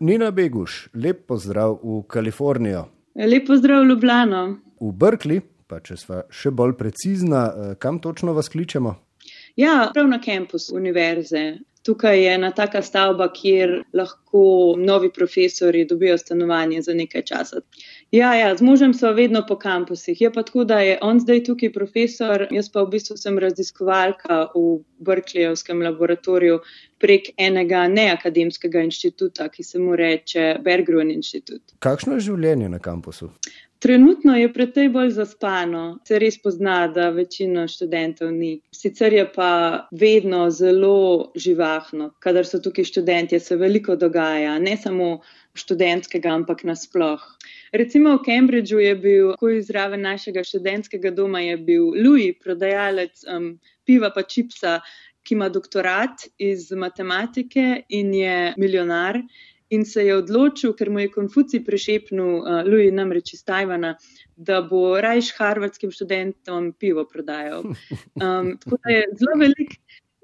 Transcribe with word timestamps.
Nina 0.00 0.30
Beguš, 0.30 0.88
lep 0.94 1.26
pozdrav 1.26 1.78
v 1.82 2.02
Kalifornijo. 2.08 2.84
Lep 3.14 3.46
pozdrav 3.46 3.80
v 3.80 3.88
Ljubljano. 3.88 4.58
V 4.80 4.90
Berkeley, 4.92 5.40
pa 5.66 5.78
če 5.80 5.96
sva 5.96 6.18
še 6.28 6.50
bolj 6.52 6.74
precizna, 6.76 7.46
eh, 7.48 7.74
kam 7.80 7.96
točno 8.04 8.34
vas 8.36 8.52
kličemo? 8.52 8.92
Ja, 9.56 9.90
prav 9.94 10.10
na 10.12 10.18
kampus 10.20 10.68
univerze. 10.68 11.58
Tukaj 11.86 12.18
je 12.24 12.30
ena 12.34 12.50
taka 12.50 12.80
stavba, 12.82 13.28
kjer 13.32 13.72
lahko 13.94 14.74
novi 14.78 15.10
profesori 15.14 15.84
dobijo 15.86 16.18
stanovanje 16.18 16.80
za 16.82 16.94
nekaj 16.94 17.22
časa. 17.22 17.60
Ja, 18.10 18.32
ja, 18.34 18.56
z 18.56 18.62
možem 18.62 18.94
so 18.94 19.12
vedno 19.12 19.44
po 19.48 19.58
kampusih. 19.58 20.20
Je 20.20 20.32
pa 20.32 20.42
tako, 20.42 20.64
da 20.64 20.80
je 20.80 20.98
on 21.02 21.20
zdaj 21.20 21.44
tukaj 21.44 21.72
profesor, 21.72 22.46
jaz 22.50 22.70
pa 22.72 22.82
v 22.82 22.90
bistvu 22.96 23.16
sem 23.16 23.38
raziskovalka 23.38 24.40
v 24.54 24.64
Berkeleyovskem 24.98 25.82
laboratoriju 25.86 26.58
prek 26.98 27.30
enega 27.36 27.84
neakademskega 27.88 28.82
inštituta, 28.88 29.48
ki 29.48 29.62
se 29.62 29.78
mu 29.78 29.96
reče 29.96 30.56
Bergruen 30.64 31.10
inštitut. 31.14 31.62
Kakšno 31.78 32.18
je 32.18 32.26
življenje 32.30 32.68
na 32.72 32.82
kampusu? 32.82 33.30
Trenutno 33.78 34.36
je 34.36 34.52
precej 34.52 34.88
bolj 34.88 35.10
zaspano, 35.18 35.98
se 36.08 36.18
res 36.18 36.38
pozna, 36.40 36.86
da 36.88 37.10
večina 37.12 37.66
študentov 37.68 38.30
ni. 38.32 38.60
Sicer 38.72 39.12
je 39.12 39.24
pa 39.32 39.50
vedno 39.92 40.46
zelo 40.50 41.32
živahno, 41.36 42.10
kadar 42.24 42.48
so 42.48 42.60
tukaj 42.64 42.88
študenti, 42.88 43.40
se 43.40 43.56
veliko 43.60 43.96
dogaja, 43.96 44.56
ne 44.58 44.76
samo 44.80 45.10
študentskega, 45.56 46.32
ampak 46.32 46.64
nasploh. 46.64 47.20
Recimo 47.72 48.14
v 48.16 48.24
Cambridgeu 48.24 48.80
je 48.80 48.94
bil, 48.96 49.34
ko 49.40 49.52
je 49.52 49.64
zraven 49.68 50.00
našega 50.08 50.44
študentskega 50.44 51.12
doma, 51.12 51.44
je 51.44 51.56
bil 51.56 51.90
Louis, 52.00 52.32
prodajalec 52.40 53.26
um, 53.28 53.58
piva 53.84 54.12
pa 54.14 54.24
čipsa, 54.24 54.80
ki 55.26 55.34
ima 55.34 55.48
doktorat 55.50 56.28
iz 56.38 56.70
matematike 56.72 57.82
in 57.88 58.14
je 58.14 58.54
milijonar 58.56 59.20
in 59.70 59.84
se 59.84 60.04
je 60.06 60.16
odločil, 60.16 60.74
ker 60.78 60.90
mu 60.90 61.00
je 61.02 61.10
Konfucij 61.12 61.64
prešepnil, 61.64 62.32
uh, 62.40 62.62
Louis 62.66 62.92
namreč 62.94 63.34
iz 63.34 63.44
Tajvana, 63.44 63.96
da 64.36 64.60
bo 64.62 65.00
rajš 65.00 65.32
harvardskim 65.38 65.90
študentom 65.90 66.72
pivo 66.78 67.06
prodajal. 67.08 67.64
Um, 68.16 68.54
tako 68.56 68.78
da 68.84 68.90
je 68.90 69.02
zelo 69.20 69.34
velik. 69.40 69.74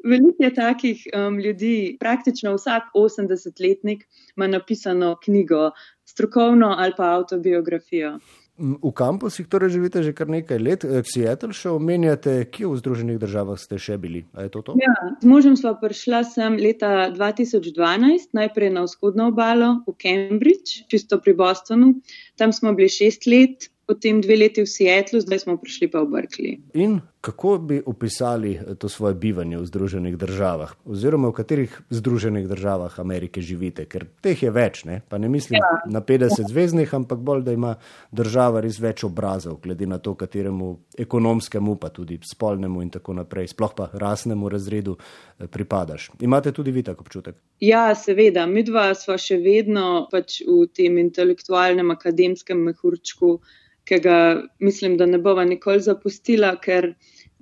Veliko 0.04 0.44
je 0.44 0.54
takih 0.54 1.02
um, 1.14 1.38
ljudi, 1.38 1.96
praktično 2.00 2.54
vsak 2.56 2.88
80-letnik 2.96 4.06
ima 4.36 4.46
napisano 4.46 5.16
knjigo, 5.24 5.70
strokovno 6.04 6.74
ali 6.78 6.92
pa 6.96 7.10
autobiografijo. 7.14 8.16
V 8.60 8.92
kampusih 8.92 9.48
torej 9.48 9.80
živite 9.80 10.04
že 10.04 10.12
kar 10.12 10.28
nekaj 10.28 10.58
let. 10.60 10.84
Eh, 10.84 11.00
Seattle 11.08 11.56
še 11.56 11.72
omenjate, 11.72 12.44
kje 12.52 12.68
v 12.68 12.78
Združenih 12.84 13.16
državah 13.16 13.56
ste 13.56 13.80
še 13.80 13.96
bili? 13.96 14.28
To 14.36 14.60
to? 14.60 14.76
Ja, 14.76 14.92
z 15.18 15.26
možem 15.26 15.56
sva 15.56 15.72
prišla 15.80 16.20
sem 16.28 16.60
leta 16.60 17.08
2012, 17.16 18.36
najprej 18.36 18.70
na 18.76 18.84
vzhodno 18.84 19.32
obalo 19.32 19.80
v 19.88 19.96
Cambridge, 19.96 20.84
čisto 20.92 21.16
pri 21.16 21.32
Bostonu. 21.32 21.96
Tam 22.36 22.52
smo 22.52 22.76
bili 22.76 22.92
šest 22.92 23.24
let, 23.24 23.72
potem 23.88 24.20
dve 24.20 24.36
leti 24.44 24.60
v 24.60 24.68
Seattlu, 24.68 25.24
zdaj 25.24 25.48
smo 25.48 25.56
prišli 25.56 25.88
pa 25.88 26.04
v 26.04 26.12
Berkeley. 26.12 26.54
In 26.76 27.00
kako 27.22 27.58
bi 27.58 27.82
opisali 27.86 28.60
to 28.78 28.88
svoje 28.88 29.14
bivanje 29.14 29.56
v 29.58 29.66
Združenih 29.66 30.16
državah, 30.18 30.74
oziroma 30.84 31.28
v 31.28 31.32
katerih 31.32 31.80
Združenih 31.90 32.48
državah 32.48 33.00
Amerike 33.00 33.40
živite, 33.40 33.84
ker 33.86 34.08
teh 34.20 34.42
je 34.42 34.50
več, 34.50 34.82
ne? 34.84 35.00
pa 35.08 35.18
ne 35.22 35.30
mislim 35.30 35.60
ja. 35.62 35.68
na 35.86 36.02
50 36.02 36.50
zvezdnih, 36.50 36.94
ampak 36.94 37.22
bolj, 37.22 37.44
da 37.46 37.54
ima 37.54 37.76
država 38.10 38.60
res 38.66 38.80
več 38.82 39.04
obrazov, 39.06 39.60
glede 39.62 39.86
na 39.86 40.00
to, 40.02 40.16
kateremu 40.18 40.72
ekonomskemu, 40.98 41.76
pa 41.78 41.92
tudi 41.94 42.18
spolnemu 42.26 42.82
in 42.82 42.90
tako 42.90 43.14
naprej, 43.22 43.52
sploh 43.54 43.78
pa 43.78 43.86
rasnemu 43.94 44.50
razredu 44.50 44.98
eh, 44.98 45.46
pripadaš. 45.46 46.10
Imate 46.20 46.50
tudi 46.52 46.74
vi 46.74 46.82
tak 46.82 47.00
občutek? 47.06 47.38
Ja, 47.62 47.94
seveda, 47.94 48.50
mi 48.50 48.66
dva 48.66 48.90
smo 48.98 49.14
še 49.14 49.38
vedno 49.38 50.08
pač 50.10 50.42
v 50.42 50.66
tem 50.74 50.98
intelektualnem 50.98 51.94
akademskem 51.94 52.66
mehurčku 52.66 53.36
ki 53.84 53.98
ga 53.98 54.42
mislim, 54.58 54.96
da 54.96 55.06
ne 55.06 55.18
bova 55.18 55.44
nikoli 55.44 55.80
zapustila, 55.80 56.54
ker 56.62 56.92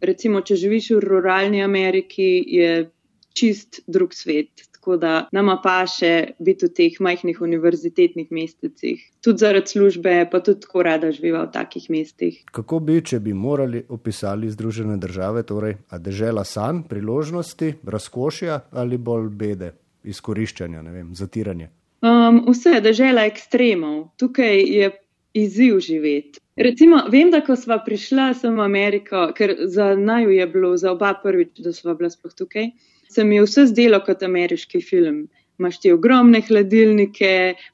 recimo, 0.01 0.41
če 0.41 0.57
živiš 0.57 0.91
v 0.97 1.05
ruralni 1.05 1.63
Ameriki, 1.65 2.33
je 2.47 2.91
čist 3.37 3.81
drug 3.87 4.15
svet. 4.15 4.67
Tako 4.81 4.97
da 4.97 5.27
nama 5.33 5.59
pa 5.61 5.83
še 5.85 6.39
biti 6.41 6.65
v 6.65 6.73
teh 6.73 6.95
majhnih 7.05 7.43
univerzitetnih 7.45 8.31
mestecih. 8.33 9.03
Tudi 9.21 9.45
zaradi 9.45 9.75
službe, 9.75 10.15
pa 10.33 10.41
tudi 10.41 10.65
tako 10.65 10.85
rada 10.89 11.11
živiva 11.13 11.43
v 11.45 11.53
takih 11.53 11.91
mestih. 11.93 12.39
Kako 12.49 12.79
bi, 12.81 12.97
če 13.05 13.21
bi 13.21 13.35
morali 13.37 13.83
opisali 13.93 14.49
Združene 14.49 14.97
države, 14.97 15.45
torej, 15.45 15.77
a 15.93 16.01
dežela 16.01 16.47
san, 16.49 16.81
priložnosti, 16.89 17.75
razkošja 17.85 18.57
ali 18.73 18.97
bolj 18.97 19.29
bede, 19.29 19.75
izkoriščanja, 20.09 20.81
ne 20.83 20.97
vem, 20.97 21.13
zatiranje? 21.15 21.69
Um, 22.01 22.47
vse 22.49 22.79
je 22.79 22.85
dežela 22.89 23.29
ekstremov. 23.29 24.15
Tukaj 24.17 24.65
je 24.65 24.91
izziv 25.37 25.77
živeti. 25.85 26.41
Recimo, 26.61 26.99
vem, 27.09 27.31
da 27.33 27.39
ko 27.41 27.55
smo 27.57 27.79
prišla 27.85 28.35
sem 28.37 28.57
v 28.59 28.61
Ameriko, 28.61 29.21
ker 29.37 29.55
za 29.73 29.95
naju 29.97 30.31
je 30.35 30.47
bilo, 30.47 30.75
za 30.77 30.91
oba 30.93 31.15
prvič, 31.23 31.55
da 31.65 31.73
smo 31.73 31.95
bila 31.97 32.11
sploh 32.13 32.35
tukaj, 32.37 32.67
se 33.09 33.25
mi 33.25 33.39
je 33.39 33.45
vse 33.47 33.65
zdelo 33.71 34.03
kot 34.05 34.21
ameriški 34.27 34.83
film. 34.85 35.23
Imáš 35.61 35.79
ti 35.81 35.93
ogromne 35.93 36.43
hladilnike, 36.45 37.31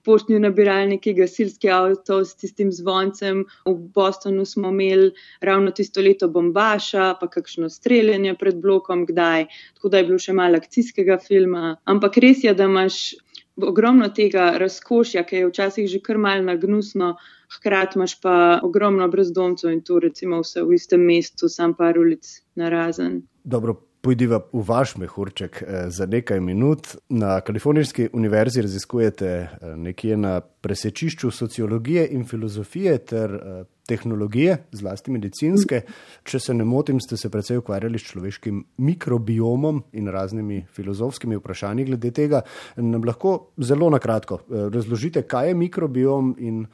poštni 0.07 0.39
nabiralniki, 0.43 1.17
gasilski 1.19 1.71
avto 1.71 2.21
s 2.25 2.39
tistim 2.39 2.71
zvoncem. 2.75 3.45
V 3.67 3.75
Bostonu 3.95 4.47
smo 4.47 4.71
imeli 4.71 5.11
ravno 5.41 5.75
tisto 5.75 6.03
leto 6.03 6.29
bombaša, 6.31 7.13
pa 7.21 7.27
kakšno 7.31 7.71
streljanje 7.71 8.35
pred 8.39 8.63
blokom, 8.63 9.03
kdaj. 9.07 9.49
Tako 9.75 9.91
da 9.91 9.99
je 9.99 10.09
bilo 10.13 10.19
še 10.23 10.35
malo 10.35 10.63
akcijskega 10.63 11.19
filma. 11.27 11.77
Ampak 11.85 12.23
res 12.23 12.47
je, 12.47 12.55
da 12.55 12.71
imaš 12.71 13.17
ogromno 13.57 14.09
tega 14.15 14.53
razkošja, 14.63 15.27
ki 15.27 15.43
je 15.43 15.51
včasih 15.51 15.91
že 15.91 16.03
kar 16.07 16.19
mal 16.23 16.47
nagnusno, 16.47 17.17
hkrati 17.59 17.99
imaš 17.99 18.21
pa 18.21 18.61
ogromno 18.63 19.09
brezdomcev 19.09 19.71
in 19.73 19.83
to 19.83 19.99
recimo 19.99 20.41
vse 20.41 20.63
v 20.63 20.75
istem 20.75 21.01
mestu, 21.01 21.49
sam 21.49 21.75
par 21.75 21.99
ulic 21.99 22.27
na 22.55 22.69
razen. 22.69 23.23
Dobro. 23.45 23.83
Pojdiva 24.07 24.39
v 24.53 24.61
vaš 24.63 24.93
mehurček 25.03 25.63
eh, 25.63 25.89
za 25.91 26.07
nekaj 26.07 26.41
minut. 26.41 26.93
Na 27.09 27.41
Kalifornijski 27.41 28.09
univerzi 28.13 28.63
raziskujete 28.63 29.27
eh, 29.27 29.73
nekje 29.77 30.17
na 30.17 30.41
presečišču 30.41 31.31
sociologije 31.31 32.05
in 32.15 32.23
filozofije 32.25 32.99
ter 32.99 33.35
eh, 33.35 33.65
tehnologije, 33.89 34.57
zlasti 34.73 35.11
medicinske. 35.11 35.81
Če 36.23 36.39
se 36.39 36.55
ne 36.55 36.65
motim, 36.65 37.01
ste 37.03 37.19
se 37.19 37.31
predvsej 37.31 37.59
ukvarjali 37.59 37.99
s 37.99 38.07
človeškim 38.13 38.65
mikrobiomom 38.77 39.83
in 39.99 40.07
raznimi 40.15 40.63
filozofskimi 40.71 41.43
vprašanji 41.43 41.91
glede 41.91 42.11
tega. 42.15 42.45
Nam 42.77 43.03
lahko 43.07 43.51
zelo 43.59 43.91
na 43.91 43.99
kratko 43.99 44.45
razložite, 44.49 45.27
kaj 45.27 45.49
je 45.49 45.63
mikrobiom 45.67 46.35
in 46.39 46.67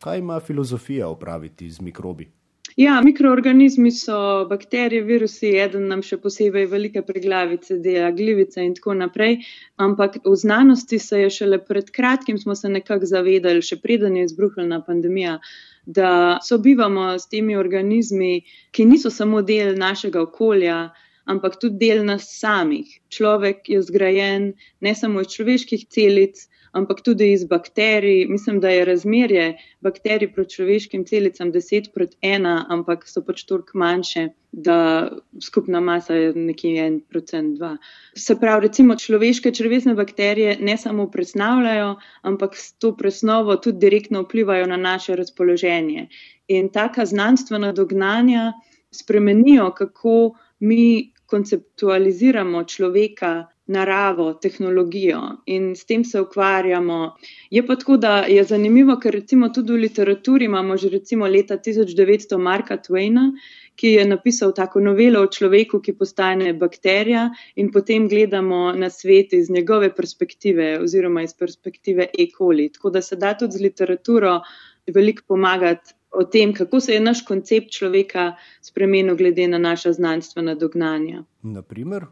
kaj 0.00 0.18
ima 0.18 0.40
filozofija 0.40 1.08
opraviti 1.08 1.70
z 1.70 1.80
mikrobi? 1.80 2.30
Ja, 2.76 3.00
mikroorganizmi 3.00 3.90
so 3.90 4.44
bakterije, 4.50 5.02
virusi, 5.02 5.48
eden 5.56 5.86
nam 5.88 6.02
še 6.04 6.18
posebej 6.20 6.66
velike 6.68 7.00
preglavice, 7.06 7.78
dela 7.80 8.10
glivice 8.12 8.60
in 8.60 8.74
tako 8.76 8.92
naprej. 8.98 9.38
Ampak 9.80 10.18
v 10.26 10.34
znanosti 10.36 10.98
se 11.00 11.22
je 11.22 11.30
šele 11.38 11.58
pred 11.64 11.88
kratkim 11.90 12.36
smo 12.38 12.54
se 12.54 12.68
nekako 12.68 13.08
zavedali, 13.08 13.64
še 13.64 13.78
preden 13.80 14.18
je 14.20 14.26
izbruhnila 14.28 14.82
pandemija, 14.84 15.38
da 15.86 16.10
sobivamo 16.44 17.14
s 17.16 17.30
temi 17.32 17.56
organizmi, 17.56 18.42
ki 18.76 18.84
niso 18.84 19.14
samo 19.14 19.40
del 19.40 19.72
našega 19.80 20.20
okolja, 20.26 20.76
ampak 21.24 21.56
tudi 21.62 21.80
del 21.86 22.04
nas 22.04 22.28
samih. 22.28 22.92
Človek 23.08 23.72
je 23.72 23.80
zgrajen 23.88 24.50
ne 24.84 24.94
samo 24.94 25.24
iz 25.24 25.32
človeških 25.32 25.88
celic, 25.88 26.44
ampak 26.76 27.00
tudi 27.04 27.32
iz 27.32 27.44
bakterij. 27.44 28.26
Mislim, 28.28 28.60
da 28.60 28.70
je 28.70 28.84
razmerje 28.84 29.46
bakterij 29.80 30.32
proti 30.32 30.54
človeškim 30.54 31.04
celicam 31.08 31.52
10 31.52 31.90
proti 31.94 32.16
1, 32.22 32.64
ampak 32.68 33.06
so 33.08 33.22
pač 33.24 33.44
toliko 33.48 33.78
manjše, 33.78 34.28
da 34.52 35.08
skupna 35.42 35.80
masa 35.80 36.14
je 36.14 36.32
nekje 36.34 36.70
1 36.84 37.00
procent 37.08 37.58
2. 37.58 37.72
Se 38.16 38.36
pravi, 38.40 38.66
recimo 38.68 38.96
človeške 38.96 39.52
črvesne 39.52 39.94
bakterije 39.94 40.58
ne 40.60 40.76
samo 40.76 41.08
presnavljajo, 41.10 41.96
ampak 42.22 42.56
s 42.56 42.72
to 42.78 42.92
presnovo 42.96 43.56
tudi 43.56 43.78
direktno 43.78 44.22
vplivajo 44.22 44.66
na 44.66 44.76
naše 44.76 45.16
razpoloženje. 45.16 46.08
In 46.48 46.68
taka 46.72 47.06
znanstvena 47.06 47.72
dognanja 47.72 48.52
spremenijo, 48.90 49.70
kako 49.74 50.36
mi 50.60 51.12
konceptualiziramo 51.26 52.64
človeka, 52.64 53.46
naravo, 53.66 54.34
tehnologijo 54.34 55.20
in 55.46 55.74
s 55.76 55.84
tem 55.84 56.04
se 56.04 56.20
ukvarjamo. 56.20 57.16
Je 57.50 57.66
pa 57.66 57.76
tako, 57.76 57.96
da 57.96 58.18
je 58.18 58.44
zanimivo, 58.44 58.96
ker 59.02 59.14
recimo 59.14 59.48
tudi 59.48 59.72
v 59.72 59.82
literaturi 59.86 60.44
imamo 60.44 60.76
že 60.76 60.88
recimo 60.88 61.26
leta 61.26 61.58
1900 61.58 62.38
Marka 62.38 62.76
Twaina, 62.76 63.32
ki 63.76 63.92
je 63.92 64.04
napisal 64.06 64.52
tako 64.54 64.80
novelo 64.80 65.20
o 65.20 65.26
človeku, 65.26 65.80
ki 65.80 65.96
postane 65.98 66.52
bakterija 66.54 67.28
in 67.56 67.72
potem 67.72 68.08
gledamo 68.08 68.72
na 68.72 68.90
svet 68.90 69.32
iz 69.32 69.50
njegove 69.50 69.94
perspektive 69.94 70.78
oziroma 70.80 71.22
iz 71.22 71.34
perspektive 71.34 72.08
ekoli. 72.18 72.70
Tako 72.72 72.90
da 72.90 73.02
se 73.02 73.16
da 73.16 73.34
tudi 73.34 73.58
z 73.58 73.62
literaturo 73.62 74.40
veliko 74.86 75.22
pomagati. 75.28 75.94
O 76.16 76.24
tem, 76.24 76.54
kako 76.54 76.80
se 76.80 76.94
je 76.94 77.00
naš 77.00 77.24
koncept 77.26 77.74
človeka 77.76 78.36
spremenil, 78.62 79.16
glede 79.16 79.48
na 79.48 79.58
naša 79.58 79.92
znanstvena 79.92 80.54
dognanja. 80.54 81.24
Naprimer? 81.42 82.06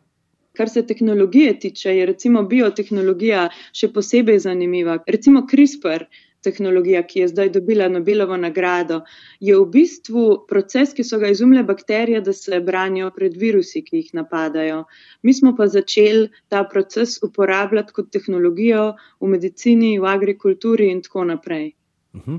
Kar 0.57 0.71
se 0.71 0.87
tehnologije 0.87 1.59
tiče, 1.61 1.97
je 1.97 2.07
recimo 2.07 2.43
biotehnologija 2.51 3.49
še 3.75 3.91
posebej 3.95 4.39
zanimiva. 4.47 5.01
Recimo 5.07 5.43
CRISPR, 5.51 6.07
tehnologija, 6.45 7.03
ki 7.09 7.21
je 7.21 7.29
zdaj 7.33 7.51
dobila 7.57 7.89
Nobelovo 7.89 8.37
nagrado, 8.37 9.01
je 9.41 9.57
v 9.59 9.67
bistvu 9.77 10.25
proces, 10.51 10.93
ki 10.97 11.07
so 11.09 11.19
ga 11.23 11.31
izumile 11.35 11.65
bakterije, 11.71 12.21
da 12.29 12.35
se 12.37 12.61
branijo 12.69 13.11
pred 13.19 13.39
virusi, 13.45 13.85
ki 13.87 14.03
jih 14.03 14.11
napadajo. 14.21 14.83
Mi 15.23 15.35
smo 15.35 15.55
pa 15.59 15.69
začeli 15.77 16.29
ta 16.53 16.65
proces 16.75 17.17
uporabljati 17.29 17.97
kot 17.97 18.13
tehnologijo 18.19 18.85
v 19.21 19.33
medicini, 19.37 19.97
v 19.99 20.13
agrikulturi 20.17 20.91
in 20.93 21.03
tako 21.07 21.27
naprej. 21.33 21.73
Mhm. 22.15 22.37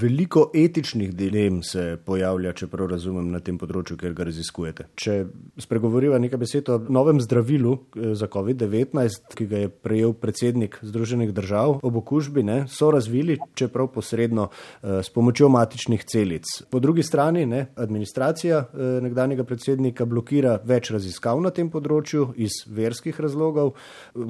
Veliko 0.00 0.50
etičnih 0.54 1.14
dilem 1.14 1.62
se 1.62 1.98
pojavlja, 2.06 2.52
če 2.52 2.66
prav 2.70 2.92
razumem, 2.92 3.30
na 3.32 3.40
tem 3.42 3.56
področju, 3.58 3.96
ker 3.98 4.14
ga 4.14 4.26
raziskujete. 4.28 4.86
Če 4.94 5.16
spregovoriva 5.58 6.20
nekaj 6.22 6.38
besed 6.38 6.70
o 6.70 6.78
novem 6.92 7.18
zdravilu 7.22 7.72
eh, 7.74 8.12
za 8.18 8.28
COVID-19, 8.30 9.34
ki 9.34 9.46
ga 9.50 9.64
je 9.64 9.72
prejel 9.72 10.14
predsednik 10.14 10.78
Združenih 10.86 11.32
držav 11.34 11.80
ob 11.82 11.98
okužbi, 12.02 12.44
ne, 12.46 12.60
so 12.70 12.92
razvili, 12.94 13.40
čeprav 13.58 13.90
posredno 13.96 14.46
eh, 14.50 15.00
s 15.02 15.10
pomočjo 15.10 15.50
matičnih 15.50 16.06
celic. 16.06 16.46
Po 16.70 16.78
drugi 16.78 17.02
strani, 17.02 17.44
ne, 17.50 17.64
administracija 17.82 18.62
eh, 18.62 18.94
nekdanjega 19.08 19.44
predsednika 19.48 20.06
blokira 20.06 20.60
več 20.64 20.92
raziskav 20.94 21.42
na 21.42 21.50
tem 21.50 21.72
področju 21.72 22.30
iz 22.38 22.62
verskih 22.70 23.18
razlogov. 23.20 23.74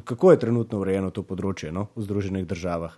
Kako 0.08 0.32
je 0.32 0.42
trenutno 0.46 0.80
urejeno 0.80 1.12
to 1.12 1.26
področje 1.26 1.68
no, 1.74 1.90
v 1.96 2.08
Združenih 2.08 2.48
državah? 2.48 2.96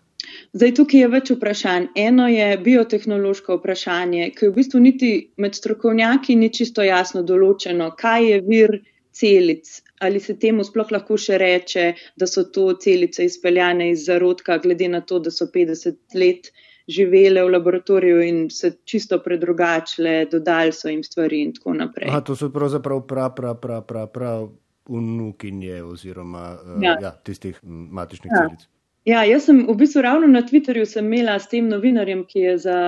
Zdaj, 0.52 0.74
tukaj 0.78 1.00
je 1.00 1.10
več 1.12 1.30
vprašanj. 1.34 1.90
Eno 1.98 2.28
je 2.30 2.48
biotehnološko 2.64 3.58
vprašanje, 3.60 4.30
ki 4.36 4.48
v 4.48 4.54
bistvu 4.56 4.80
niti 4.84 5.12
med 5.42 5.58
strokovnjaki 5.58 6.36
ni 6.38 6.50
čisto 6.54 6.84
jasno 6.86 7.22
določeno, 7.26 7.92
kaj 7.98 8.28
je 8.30 8.40
vir 8.48 8.80
celic. 9.12 9.70
Ali 10.02 10.20
se 10.20 10.34
temu 10.40 10.64
sploh 10.66 10.90
lahko 10.90 11.16
še 11.20 11.38
reče, 11.38 11.86
da 12.18 12.26
so 12.26 12.44
to 12.50 12.72
celice 12.82 13.26
izpeljane 13.28 13.92
iz 13.92 14.06
zarodka, 14.08 14.58
glede 14.58 14.88
na 14.90 15.00
to, 15.06 15.20
da 15.22 15.30
so 15.30 15.46
50 15.52 16.18
let 16.18 16.50
živele 16.88 17.44
v 17.44 17.52
laboratoriju 17.52 18.22
in 18.26 18.40
se 18.50 18.72
čisto 18.84 19.20
predrugačile, 19.22 20.24
dodali 20.32 20.72
so 20.72 20.90
jim 20.90 21.04
stvari 21.06 21.42
in 21.46 21.54
tako 21.54 21.76
naprej. 21.78 22.10
Aha, 22.10 22.20
to 22.26 22.36
so 22.36 22.50
pravzaprav 22.50 23.04
prav, 23.06 23.30
prav, 23.36 23.60
prav, 23.60 23.86
prav, 23.86 24.10
prav 24.12 24.50
vnukinje 24.88 25.82
oziroma 25.82 26.56
uh, 26.58 26.82
ja. 26.82 26.96
Ja, 27.02 27.10
tistih 27.24 27.60
matičnih 27.62 28.32
ja. 28.34 28.46
celic. 28.46 28.66
Ja, 29.04 29.24
jaz 29.26 29.48
sem 29.48 29.64
v 29.66 29.74
bistvu 29.74 30.02
ravno 30.02 30.28
na 30.30 30.44
Twitterju 30.46 30.86
imela 30.98 31.38
s 31.38 31.48
tem 31.50 31.68
novinarjem, 31.68 32.22
ki 32.24 32.38
je 32.38 32.58
za 32.58 32.78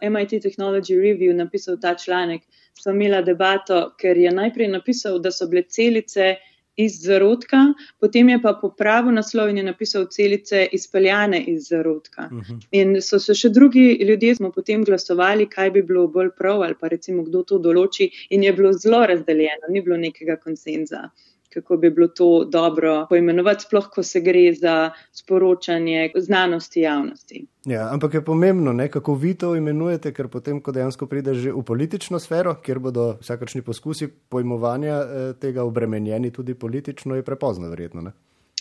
eh, 0.00 0.08
MIT 0.10 0.42
Technology 0.44 0.98
Review 1.00 1.32
napisal 1.34 1.78
ta 1.80 1.94
članek. 1.94 2.42
Sem 2.76 3.00
imela 3.00 3.22
debato, 3.22 3.94
ker 3.96 4.16
je 4.16 4.30
najprej 4.30 4.68
napisal, 4.68 5.18
da 5.18 5.30
so 5.32 5.48
bile 5.48 5.62
celice 5.62 6.36
iz 6.76 6.98
zarodka, 7.04 7.58
potem 8.00 8.28
je 8.28 8.38
pa 8.42 8.52
popravil 8.60 9.12
naslov 9.12 9.48
in 9.48 9.60
je 9.60 9.64
napisal 9.64 10.06
celice 10.12 10.66
izpeljane 10.72 11.40
iz 11.40 11.68
zarodka. 11.68 12.28
Uh 12.30 12.38
mhm. 12.38 12.52
-huh. 12.52 12.66
In 12.70 13.02
so 13.02 13.18
se 13.18 13.34
še 13.34 13.48
drugi 13.48 13.98
ljudje, 14.08 14.34
smo 14.34 14.50
potem 14.50 14.84
glasovali, 14.84 15.48
kaj 15.48 15.70
bi 15.70 15.82
bilo 15.82 16.06
bolj 16.06 16.30
prav 16.38 16.62
ali 16.62 16.74
pa 16.80 16.88
recimo 16.88 17.22
kdo 17.22 17.42
to 17.42 17.58
določi 17.58 18.10
in 18.30 18.42
je 18.42 18.52
bilo 18.52 18.72
zelo 18.72 19.06
razdeljeno, 19.06 19.68
ni 19.68 19.80
bilo 19.80 19.96
nekega 19.96 20.36
konsenza 20.36 21.10
kako 21.54 21.76
bi 21.76 21.90
bilo 21.90 22.08
to 22.08 22.44
dobro 22.44 23.06
poimenovati, 23.08 23.64
sploh 23.64 23.88
ko 23.94 24.02
se 24.02 24.20
gre 24.20 24.52
za 24.54 24.90
sporočanje 25.12 26.10
znanosti 26.16 26.80
javnosti. 26.80 27.44
Ja, 27.64 27.88
ampak 27.92 28.14
je 28.14 28.24
pomembno, 28.24 28.72
ne, 28.72 28.88
kako 28.88 29.14
vi 29.14 29.34
to 29.34 29.56
imenujete, 29.56 30.12
ker 30.12 30.28
potem, 30.28 30.60
ko 30.60 30.72
dejansko 30.72 31.06
prideš 31.06 31.44
v 31.54 31.62
politično 31.62 32.18
sfero, 32.18 32.54
kjer 32.62 32.78
bodo 32.78 33.16
vsakršni 33.20 33.62
poskusi 33.62 34.08
pojmovanja 34.28 34.96
eh, 35.02 35.32
tega 35.40 35.62
obremenjeni 35.64 36.32
tudi 36.32 36.54
politično, 36.54 37.14
je 37.14 37.22
prepozno, 37.22 37.68
verjetno. 37.68 38.02
Ne? 38.02 38.12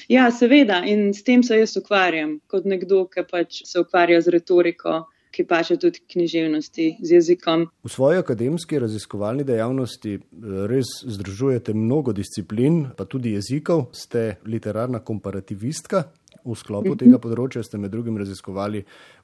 Ja, 0.08 0.32
seveda, 0.32 0.82
in 0.86 1.14
s 1.14 1.24
tem 1.24 1.44
se 1.44 1.58
jaz 1.60 1.78
ukvarjam, 1.78 2.40
kot 2.48 2.66
nekdo, 2.66 3.06
ki 3.08 3.24
pač 3.32 3.62
se 3.66 3.80
ukvarja 3.80 4.22
z 4.22 4.36
retoriko 4.36 5.06
ki 5.32 5.46
pa 5.48 5.62
še 5.64 5.78
tudi 5.82 6.04
književnosti 6.12 6.88
z 7.00 7.18
jezikom. 7.18 7.68
V 7.84 7.92
svoji 7.92 8.20
akademski 8.20 8.80
raziskovalni 8.80 9.46
dejavnosti 9.48 10.18
eh, 10.18 10.22
res 10.70 10.92
združujete 11.08 11.74
mnogo 11.74 12.14
disciplin, 12.14 12.90
pa 12.98 13.08
tudi 13.08 13.36
jezikov, 13.38 13.90
ste 13.96 14.42
literarna 14.46 15.00
komparativistka. 15.00 16.10
V 16.42 16.56
sklopu 16.58 16.96
tega 16.98 17.20
področja 17.22 17.62
ste 17.62 17.78
med 17.78 17.92
drugim 17.94 18.16
raziskovali 18.18 18.80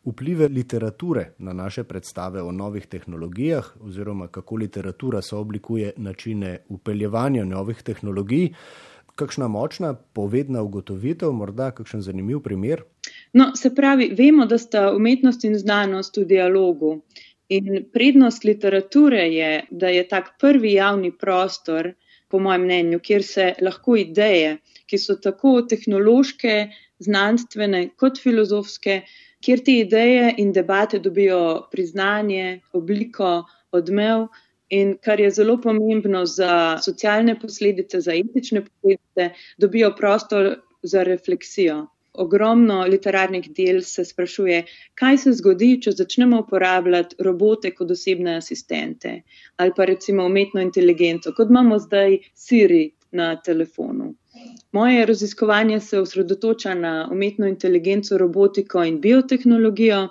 vplive 0.06 0.52
literature 0.54 1.32
na 1.42 1.56
naše 1.56 1.82
predstave 1.90 2.44
o 2.46 2.52
novih 2.54 2.86
tehnologijah, 2.86 3.72
oziroma 3.82 4.28
kako 4.30 4.62
literatura 4.62 5.24
sooblikuje 5.26 5.96
načine 5.98 6.60
upeljevanja 6.70 7.46
novih 7.46 7.82
tehnologij. 7.82 8.52
Kakšna 9.18 9.48
močna 9.50 9.96
povedna 10.14 10.62
ugotovitev, 10.62 11.32
morda 11.34 11.72
kakšen 11.74 12.06
zanimiv 12.06 12.44
primer? 12.46 12.84
No, 13.38 13.46
se 13.56 13.70
pravi, 13.76 14.08
vemo, 14.18 14.46
da 14.50 14.58
sta 14.58 14.88
umetnost 14.96 15.44
in 15.46 15.56
znanost 15.60 16.16
v 16.18 16.24
dialogu. 16.26 16.92
In 17.54 17.84
prednost 17.94 18.46
literature 18.48 19.26
je, 19.34 19.50
da 19.70 19.92
je 19.94 20.06
tak 20.08 20.32
prvi 20.42 20.72
javni 20.74 21.12
prostor, 21.24 21.92
po 22.30 22.40
mojem 22.40 22.64
mnenju, 22.66 23.00
kjer 23.00 23.24
se 23.24 23.46
lahko 23.62 23.96
ideje, 24.02 24.56
ki 24.90 25.00
so 25.00 25.16
tako 25.24 25.52
tehnološke, 25.74 26.56
znanstvene 27.08 27.82
kot 28.04 28.18
filozofske, 28.24 28.96
kjer 29.46 29.62
te 29.68 29.76
ideje 29.84 30.34
in 30.44 30.54
debate 30.56 31.00
dobijo 31.00 31.42
priznanje, 31.72 32.62
obliko, 32.74 33.44
odmev. 33.72 34.28
In 34.74 34.96
kar 35.04 35.22
je 35.24 35.30
zelo 35.32 35.60
pomembno 35.64 36.26
za 36.26 36.80
socialne 36.84 37.38
posledice, 37.40 38.02
za 38.02 38.18
etične 38.18 38.66
posledice, 38.66 39.30
dobijo 39.62 39.94
prostor 40.00 40.56
za 40.82 41.06
refleksijo 41.08 41.86
ogromno 42.18 42.82
literarnih 42.90 43.50
del 43.60 43.82
se 43.82 44.06
sprašuje, 44.06 44.64
kaj 45.00 45.18
se 45.24 45.34
zgodi, 45.40 45.72
če 45.82 45.96
začnemo 46.02 46.42
uporabljati 46.44 47.18
robote 47.28 47.72
kot 47.78 47.92
osebne 47.92 48.38
asistente 48.42 49.22
ali 49.58 49.74
pa 49.76 49.86
recimo 49.86 50.26
umetno 50.26 50.62
inteligenco, 50.62 51.34
kot 51.38 51.50
imamo 51.50 51.80
zdaj 51.80 52.18
Siri 52.34 52.92
na 53.12 53.36
telefonu. 53.42 54.14
Moje 54.72 55.06
raziskovanje 55.06 55.80
se 55.80 56.00
osredotoča 56.00 56.74
na 56.74 57.10
umetno 57.12 57.48
inteligenco, 57.48 58.18
robotiko 58.18 58.84
in 58.84 59.00
biotehnologijo 59.02 60.08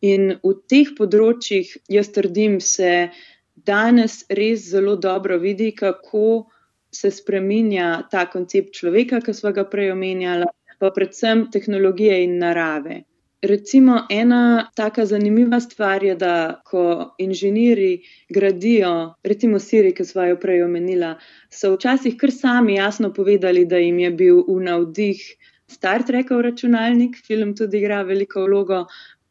in 0.00 0.36
v 0.44 0.52
teh 0.70 0.92
področjih, 0.98 1.72
jaz 1.88 2.12
trdim, 2.14 2.60
se 2.60 3.10
danes 3.56 4.22
res 4.30 4.68
zelo 4.70 4.96
dobro 4.96 5.38
vidi, 5.42 5.72
kako 5.76 6.46
se 6.92 7.10
spreminja 7.10 8.06
ta 8.10 8.24
koncept 8.30 8.76
človeka, 8.78 9.20
ki 9.20 9.34
smo 9.34 9.52
ga 9.52 9.64
prej 9.68 9.92
omenjali, 9.92 10.48
pa 10.78 10.90
predvsem 10.94 11.46
tehnologije 11.52 12.22
in 12.24 12.38
narave. 12.38 13.02
Recimo, 13.42 14.06
ena 14.10 14.70
taka 14.74 15.04
zanimiva 15.06 15.60
stvar 15.60 16.04
je, 16.04 16.14
da 16.16 16.60
ko 16.64 17.14
inženirji 17.18 18.00
gradijo, 18.28 19.14
recimo 19.22 19.58
Siri, 19.58 19.92
ki 19.94 20.04
smo 20.04 20.24
jo 20.24 20.38
prej 20.40 20.62
omenila, 20.64 21.14
so 21.52 21.74
včasih 21.74 22.16
kar 22.16 22.32
sami 22.32 22.78
jasno 22.78 23.12
povedali, 23.12 23.66
da 23.66 23.78
jim 23.78 23.98
je 23.98 24.10
bil 24.10 24.40
v 24.48 24.56
navdih 24.64 25.20
Star 25.68 26.02
Trekov 26.06 26.40
računalnik, 26.46 27.16
film 27.26 27.54
tudi 27.56 27.78
igra 27.78 28.02
veliko 28.02 28.44
vlogo, 28.46 28.84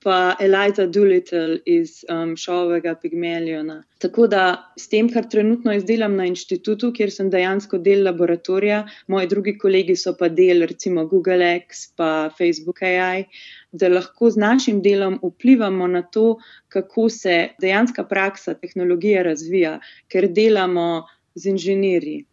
pa 0.06 0.36
Eliza 0.40 0.86
Doolittle 0.86 1.58
iz 1.66 2.04
um, 2.14 2.36
šovega 2.38 2.92
Pygmaliona. 3.02 3.80
Tako 3.98 4.28
da 4.30 4.44
s 4.78 4.86
tem, 4.92 5.08
kar 5.10 5.26
trenutno 5.32 5.74
izdelam 5.74 6.14
na 6.20 6.28
inštitutu, 6.30 6.92
kjer 6.94 7.10
sem 7.10 7.32
dejansko 7.34 7.80
del 7.82 8.04
laboratorija, 8.06 8.84
moji 9.10 9.32
drugi 9.32 9.56
kolegi 9.58 9.96
so 9.98 10.14
pa 10.20 10.30
del 10.30 10.62
recimo 10.70 11.08
Google 11.10 11.50
X 11.56 11.88
pa 11.98 12.30
Facebook 12.38 12.84
AI, 12.86 13.26
da 13.72 13.90
lahko 13.90 14.30
z 14.30 14.46
našim 14.46 14.84
delom 14.86 15.18
vplivamo 15.24 15.88
na 15.88 16.04
to, 16.06 16.36
kako 16.70 17.10
se 17.10 17.40
dejanska 17.62 18.06
praksa 18.06 18.54
tehnologije 18.54 19.24
razvija, 19.26 19.80
ker 20.08 20.30
delamo 20.30 21.08
z 21.34 21.50
inženirji. 21.56 22.26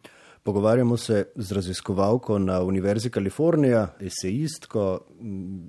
Pogovarjamo 0.45 0.97
se 0.97 1.25
z 1.35 1.53
raziskovalko 1.53 2.39
na 2.39 2.63
Univerzi 2.63 3.11
Kalifornija, 3.11 3.89
esejistko 4.01 5.01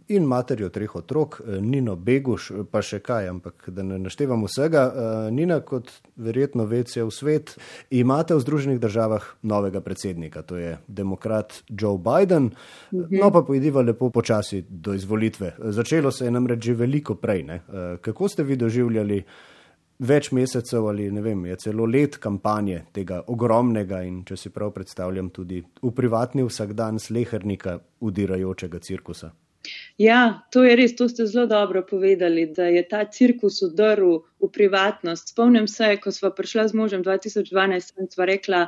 in 0.07 0.25
materjo 0.25 0.69
treh 0.73 0.95
otrok, 0.95 1.41
Nino 1.61 1.93
Beguš, 1.95 2.47
pa 2.71 2.81
še 2.81 2.97
kaj, 3.05 3.29
ampak 3.29 3.69
da 3.69 3.85
ne 3.85 3.99
naštevam 4.01 4.47
vsega. 4.47 4.87
Nina, 5.31 5.59
kot 5.61 5.93
verjetno 6.17 6.65
ve 6.65 6.81
cel 6.89 7.13
svet, 7.13 7.53
imate 7.93 8.33
v 8.33 8.41
Združenih 8.41 8.81
državah 8.81 9.29
novega 9.45 9.81
predsednika, 9.85 10.41
to 10.41 10.57
je 10.57 10.73
demokrat 10.87 11.61
Joe 11.69 12.01
Biden. 12.01 12.49
Mhm. 12.89 13.21
No, 13.21 13.29
pa 13.29 13.45
pojdiva 13.45 13.85
lepo 13.85 14.09
počasi 14.09 14.65
do 14.69 14.97
izvolitve. 14.97 15.53
Začelo 15.69 16.11
se 16.11 16.25
je 16.25 16.33
namreč 16.33 16.65
že 16.65 16.73
veliko 16.73 17.13
prej. 17.15 17.43
Ne? 17.43 17.61
Kako 18.01 18.27
ste 18.27 18.43
vi 18.43 18.57
doživljali? 18.57 19.23
Več 20.03 20.31
mesecev 20.35 20.87
ali 20.91 21.09
ne 21.11 21.21
vem, 21.23 21.45
je 21.47 21.59
celo 21.67 21.85
let 21.87 22.17
kampanje 22.23 22.83
tega 22.95 23.21
ogromnega 23.27 24.03
in 24.03 24.23
če 24.27 24.37
si 24.37 24.51
prav 24.53 24.73
predstavljam 24.75 25.31
tudi 25.35 25.61
v 25.81 25.93
privatni 25.95 26.43
vsakdan 26.47 26.99
slehernika 26.99 27.79
udirajočega 28.03 28.83
cirkusa. 28.83 29.31
Ja, 29.97 30.43
to 30.51 30.63
je 30.65 30.75
res, 30.75 30.95
to 30.99 31.07
ste 31.07 31.25
zelo 31.29 31.45
dobro 31.47 31.85
povedali, 31.87 32.49
da 32.51 32.65
je 32.67 32.81
ta 32.87 33.05
cirkus 33.07 33.61
udrl 33.63 34.17
v 34.43 34.49
privatnost. 34.51 35.31
Spomnim 35.31 35.69
se, 35.71 35.95
ko 36.03 36.11
smo 36.11 36.33
prišli 36.35 36.67
z 36.73 36.75
možem 36.75 37.03
2012 37.05 38.01
in 38.01 38.09
sva 38.11 38.27
rekla, 38.27 38.65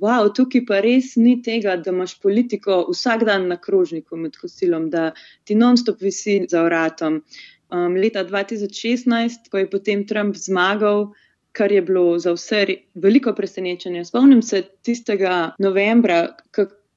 wow, 0.00 0.28
tukaj 0.30 0.62
pa 0.68 0.80
res 0.84 1.14
ni 1.16 1.40
tega, 1.42 1.76
da 1.76 1.90
imaš 1.90 2.18
politiko 2.22 2.84
vsak 2.90 3.24
dan 3.26 3.48
na 3.50 3.58
krožniku 3.60 4.16
med 4.20 4.36
kosilom, 4.38 4.90
da 4.90 5.10
ti 5.44 5.56
non-stop 5.58 6.02
visi 6.04 6.44
za 6.50 6.62
vratom. 6.62 7.22
Um, 7.70 7.96
leta 7.98 8.22
2016, 8.24 9.50
ko 9.50 9.58
je 9.58 9.70
potem 9.70 10.06
Trump 10.06 10.36
zmagal, 10.38 11.10
kar 11.56 11.72
je 11.72 11.82
bilo 11.82 12.18
za 12.18 12.34
vse 12.36 12.66
veliko 12.94 13.32
presenečenje. 13.34 14.04
Spomnim 14.04 14.42
se 14.42 14.62
tistega 14.84 15.54
novembra, 15.58 16.36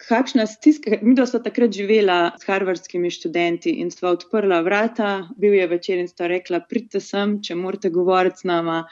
kakšna 0.07 0.45
stiska. 0.47 0.99
Mi 1.01 1.15
smo 1.15 1.39
takrat 1.39 1.71
živela 1.71 2.31
s 2.39 2.47
harvardskimi 2.47 3.11
študenti 3.11 3.79
in 3.81 3.91
sva 3.91 4.13
odprla 4.15 4.61
vrata, 4.61 5.29
bil 5.37 5.53
je 5.53 5.67
večer 5.67 5.97
in 5.99 6.07
sta 6.07 6.27
rekla: 6.27 6.61
Pridite 6.69 6.99
sem, 6.99 7.39
če 7.43 7.55
morate 7.55 7.89
govoriti 7.89 8.43
z 8.43 8.51
nama 8.51 8.83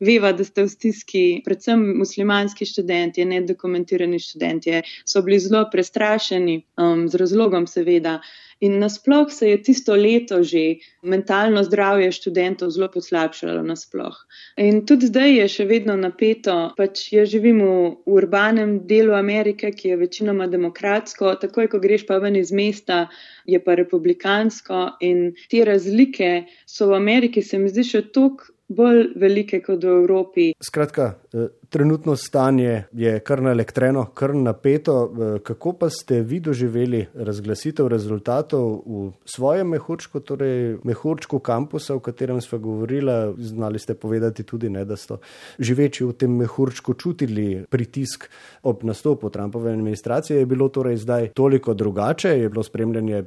veva, 0.00 0.32
da 0.32 0.44
ste 0.44 0.64
v 0.64 0.72
stiski, 0.72 1.24
predvsem 1.44 1.82
muslimanski 1.98 2.66
študenti, 2.66 3.24
ne 3.24 3.42
dokumentirani 3.46 4.18
študenti, 4.18 4.80
so 5.06 5.22
bili 5.22 5.38
zelo 5.38 5.64
prestrašeni, 5.72 6.62
um, 6.80 7.06
z 7.08 7.20
razlogom 7.20 7.66
seveda. 7.70 8.20
In 8.60 8.78
nasploh 8.78 9.32
se 9.32 9.48
je 9.50 9.62
tisto 9.62 9.94
leto 9.94 10.42
že 10.42 10.78
mentalno 11.02 11.64
zdravje 11.64 12.12
študentov 12.12 12.70
zelo 12.70 12.88
poslabšalo. 12.88 13.62
Nasploh. 13.62 14.14
In 14.56 14.84
tudi 14.86 15.10
zdaj 15.10 15.34
je 15.34 15.48
še 15.56 15.66
vedno 15.68 15.96
napeto. 15.98 16.54
Pač 16.78 17.10
jaz 17.12 17.28
živim 17.34 17.60
v 17.60 17.74
urbanem 18.06 18.78
delu 18.86 19.16
Amerike, 19.18 19.72
ki 19.74 19.92
je 19.92 20.00
večinoma 20.00 20.46
demokratsko, 20.46 21.34
takoj 21.42 21.68
ko 21.72 21.82
greš 21.82 22.06
pa 22.06 22.20
ven 22.22 22.38
iz 22.40 22.52
mesta, 22.52 23.08
je 23.44 23.60
pa 23.60 23.74
republikansko. 23.74 24.96
In 25.00 25.34
te 25.50 25.64
razlike 25.66 26.46
so 26.66 26.88
v 26.88 27.00
Ameriki, 27.02 27.42
se 27.42 27.58
mi 27.58 27.68
zdi, 27.68 27.84
še 27.84 28.06
toliko 28.14 28.53
bolj 28.68 29.06
velike 29.16 29.60
kot 29.62 29.84
v 29.84 29.88
Evropi. 29.88 30.52
Skratka, 30.60 31.14
eh, 31.32 31.46
trenutno 31.68 32.16
stanje 32.16 32.84
je 32.92 33.20
kar 33.20 33.42
naelektreno, 33.42 34.06
kar 34.14 34.34
napeto. 34.34 34.94
Eh, 35.04 35.38
kako 35.38 35.72
pa 35.72 35.90
ste 35.90 36.20
vi 36.20 36.40
doživeli 36.40 37.06
razglasitev 37.14 37.88
rezultatov 37.88 38.82
v 38.86 39.12
svojem 39.24 39.68
mehurčku, 39.68 40.20
torej 40.20 40.78
mehurčku 40.84 41.38
kampusa, 41.38 41.94
o 41.94 42.00
katerem 42.00 42.40
smo 42.40 42.58
govorili? 42.58 43.34
Znali 43.38 43.78
ste 43.78 43.94
povedati 43.94 44.42
tudi, 44.42 44.70
ne, 44.70 44.84
da 44.84 44.96
ste 44.96 45.14
živeči 45.58 46.04
v 46.04 46.12
tem 46.12 46.36
mehurčku 46.36 46.94
čutili 46.94 47.64
pritisk 47.70 48.28
ob 48.62 48.84
nastopu 48.84 49.30
Trumpove 49.30 49.72
administracije. 49.72 50.38
Je 50.38 50.46
bilo 50.46 50.68
torej 50.68 50.96
zdaj 50.96 51.28
toliko 51.34 51.74
drugače, 51.74 52.28
je 52.28 52.48
bilo 52.48 52.62
spremljanje 52.62 53.24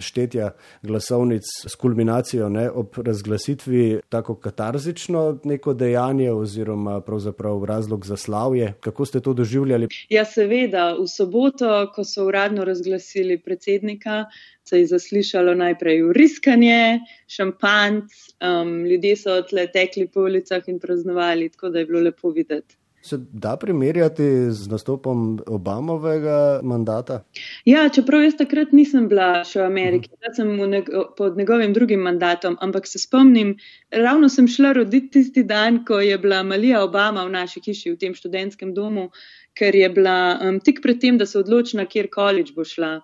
štetja 0.00 0.50
glasovnic 0.82 1.44
s 1.66 1.74
kulminacijo 1.74 2.48
ne, 2.48 2.70
ob 2.70 2.98
razglasitvi 3.04 4.00
tako 4.08 4.34
katarzično 4.34 5.38
neko 5.44 5.74
dejanje 5.74 6.32
oziroma 6.32 7.00
pravzaprav 7.00 7.64
razlog 7.64 8.06
za 8.06 8.16
slavje. 8.16 8.74
Kako 8.80 9.04
ste 9.04 9.20
to 9.20 9.32
doživljali? 9.32 9.88
Ja, 10.08 10.24
seveda, 10.24 10.92
v 11.00 11.06
soboto, 11.08 11.92
ko 11.94 12.04
so 12.04 12.26
uradno 12.26 12.64
razglasili 12.64 13.38
predsednika, 13.38 14.24
se 14.68 14.80
je 14.80 14.86
zaslišalo 14.86 15.54
najprej 15.54 16.02
uriskanje, 16.02 17.00
šampanc, 17.26 18.12
um, 18.40 18.84
ljudje 18.86 19.16
so 19.16 19.40
tle 19.42 19.66
tekli 19.72 20.08
po 20.08 20.26
ulicah 20.28 20.68
in 20.68 20.78
praznovali, 20.80 21.48
tako 21.48 21.68
da 21.68 21.78
je 21.78 21.86
bilo 21.86 22.00
lepo 22.00 22.30
videti. 22.30 22.77
Se 23.02 23.16
da 23.32 23.56
primerjati 23.56 24.22
z 24.50 24.68
nastopom 24.68 25.40
Obamovega 25.46 26.60
mandata? 26.62 27.24
Ja, 27.64 27.88
čeprav 27.88 28.22
jaz 28.22 28.34
takrat 28.36 28.72
nisem 28.74 29.06
bila 29.08 29.44
še 29.46 29.60
v 29.60 29.66
Ameriki, 29.66 30.10
uh 30.12 30.18
-huh. 30.18 30.34
sem 30.36 30.70
neg 30.70 30.90
pod 31.16 31.36
njegovim 31.36 31.72
drugim 31.72 32.00
mandatom, 32.00 32.56
ampak 32.60 32.86
se 32.86 32.98
spomnim, 32.98 33.56
ravno 33.90 34.28
sem 34.28 34.48
šla 34.48 34.72
roditi 34.72 35.10
tisti 35.10 35.42
dan, 35.42 35.84
ko 35.84 36.00
je 36.00 36.18
bila 36.18 36.42
Malija 36.42 36.82
Obama 36.84 37.24
v 37.24 37.30
naši 37.30 37.60
hiši 37.60 37.92
v 37.92 37.96
tem 37.96 38.14
študentskem 38.14 38.74
domu, 38.74 39.10
ker 39.54 39.76
je 39.76 39.88
bila 39.90 40.38
um, 40.42 40.60
tik 40.60 40.82
pred 40.82 41.00
tem, 41.00 41.18
da 41.18 41.26
se 41.26 41.38
odloči, 41.38 41.76
na 41.76 41.86
kjer 41.86 42.08
college 42.14 42.52
bo 42.56 42.64
šla. 42.64 43.00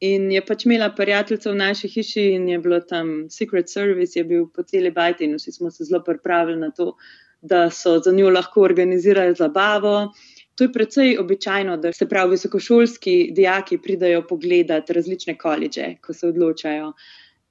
In 0.00 0.30
je 0.32 0.40
pač 0.40 0.64
imela 0.64 0.88
prijateljica 0.96 1.50
v 1.50 1.56
naši 1.56 1.88
hiši 1.88 2.22
in 2.34 2.48
je 2.48 2.58
bilo 2.58 2.80
tam 2.80 3.28
Secret 3.28 3.68
Service, 3.68 4.18
je 4.18 4.24
bil 4.24 4.46
po 4.48 4.62
celi 4.62 4.90
bajti 4.90 5.24
in 5.24 5.34
vsi 5.36 5.52
smo 5.52 5.70
se 5.70 5.84
zelo 5.84 6.00
pripravili 6.04 6.60
na 6.60 6.70
to 6.70 6.94
da 7.42 7.70
so 7.70 7.98
za 7.98 8.12
njo 8.12 8.30
lahko 8.30 8.62
organizirali 8.62 9.34
zabavo. 9.34 10.12
To 10.54 10.64
je 10.64 10.72
precej 10.72 11.18
običajno, 11.18 11.76
da 11.76 11.92
se 11.92 12.08
pravi 12.08 12.30
visokošolski 12.30 13.30
dijaki 13.32 13.78
pridajo 13.78 14.26
pogledati 14.28 14.92
različne 14.92 15.38
koledže, 15.38 15.94
ko 16.02 16.12
se 16.12 16.26
odločajo. 16.28 16.92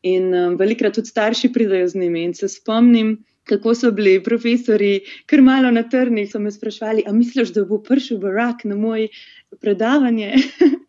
In 0.02 0.34
um, 0.34 0.56
velikrat 0.56 0.94
tudi 0.94 1.08
starši 1.08 1.50
pridajo 1.54 1.88
z 1.88 1.96
njimi. 1.96 2.24
In 2.24 2.34
se 2.34 2.48
spomnim, 2.48 3.18
kako 3.44 3.74
so 3.76 3.92
bili 3.92 4.24
profesori 4.24 5.00
kar 5.26 5.42
malo 5.42 5.72
na 5.72 5.84
trnih, 5.90 6.30
so 6.32 6.40
me 6.40 6.52
sprašvali, 6.52 7.04
a 7.08 7.14
misliš, 7.14 7.54
da 7.56 7.66
bo 7.66 7.82
prišel 7.84 8.20
Barak 8.22 8.64
na 8.64 8.76
moj 8.76 9.08
predavanje? 9.62 10.36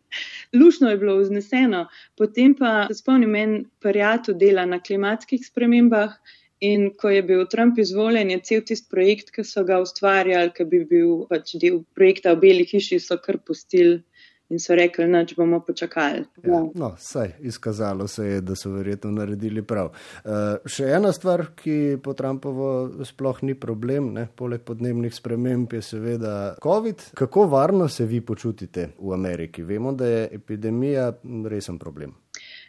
Lušno 0.61 0.89
je 0.89 0.97
bilo 0.97 1.17
vzneseno. 1.17 1.87
Potem 2.17 2.53
pa 2.55 2.85
se 2.87 2.99
spomnim 3.01 3.35
en 3.35 3.57
prijatelj 3.79 4.35
dela 4.35 4.65
na 4.65 4.79
klimatskih 4.79 5.41
spremembah. 5.45 6.13
In 6.61 6.91
ko 6.97 7.09
je 7.09 7.23
bil 7.25 7.45
Trump 7.49 7.79
izvoljen, 7.81 8.29
je 8.29 8.39
cel 8.45 8.61
tisti 8.61 8.89
projekt, 8.89 9.31
ki 9.33 9.43
so 9.47 9.63
ga 9.65 9.79
ustvarjali, 9.81 10.53
ki 10.53 10.65
bi 10.69 10.83
bil 10.85 11.23
pač 11.29 11.55
del 11.61 11.81
projekta 11.97 12.35
v 12.35 12.41
Beli 12.43 12.67
hiši, 12.69 12.99
so 13.01 13.17
kar 13.17 13.39
pustili 13.41 14.03
in 14.51 14.59
so 14.59 14.75
rekli, 14.75 15.07
da 15.11 15.25
bomo 15.37 15.59
počakali. 15.59 16.25
Ja, 16.43 16.59
no, 16.75 16.95
saj 16.99 17.31
izkazalo 17.39 18.07
se 18.07 18.25
je, 18.25 18.41
da 18.41 18.55
so 18.55 18.69
verjetno 18.71 19.11
naredili 19.11 19.63
prav. 19.63 19.89
Uh, 20.25 20.31
še 20.67 20.91
ena 20.91 21.13
stvar, 21.15 21.45
ki 21.55 21.97
po 22.03 22.13
Trumpovo 22.13 22.71
sploh 23.07 23.41
ni 23.47 23.55
problem, 23.55 24.11
ne, 24.17 24.27
poleg 24.35 24.65
podnebnih 24.67 25.15
sprememb, 25.15 25.71
je 25.73 25.81
seveda 25.81 26.33
COVID. 26.63 27.11
Kako 27.17 27.47
varno 27.47 27.87
se 27.87 28.05
vi 28.05 28.21
počutite 28.21 28.91
v 28.99 29.13
Ameriki? 29.15 29.63
Vemo, 29.63 29.95
da 29.95 30.09
je 30.11 30.27
epidemija 30.41 31.13
resen 31.47 31.79
problem. 31.79 32.20